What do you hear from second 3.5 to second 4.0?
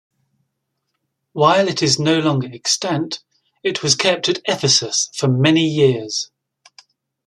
it was